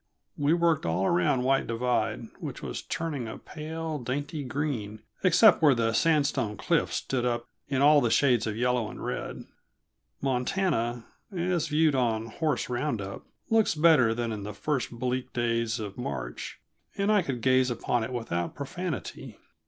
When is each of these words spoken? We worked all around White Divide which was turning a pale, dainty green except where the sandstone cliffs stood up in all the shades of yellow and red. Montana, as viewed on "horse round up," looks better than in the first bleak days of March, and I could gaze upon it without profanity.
We 0.35 0.53
worked 0.55 0.83
all 0.83 1.05
around 1.05 1.43
White 1.43 1.67
Divide 1.67 2.29
which 2.39 2.63
was 2.63 2.81
turning 2.81 3.27
a 3.27 3.37
pale, 3.37 3.99
dainty 3.99 4.43
green 4.43 5.03
except 5.23 5.61
where 5.61 5.75
the 5.75 5.93
sandstone 5.93 6.57
cliffs 6.57 6.95
stood 6.95 7.23
up 7.23 7.45
in 7.67 7.83
all 7.83 8.01
the 8.01 8.09
shades 8.09 8.47
of 8.47 8.57
yellow 8.57 8.89
and 8.89 9.05
red. 9.05 9.45
Montana, 10.19 11.05
as 11.31 11.67
viewed 11.67 11.93
on 11.93 12.25
"horse 12.25 12.67
round 12.67 12.99
up," 12.99 13.27
looks 13.51 13.75
better 13.75 14.11
than 14.15 14.31
in 14.31 14.41
the 14.41 14.55
first 14.55 14.89
bleak 14.89 15.33
days 15.33 15.79
of 15.79 15.99
March, 15.99 16.59
and 16.97 17.11
I 17.11 17.21
could 17.21 17.41
gaze 17.41 17.69
upon 17.69 18.03
it 18.03 18.11
without 18.11 18.55
profanity. 18.55 19.37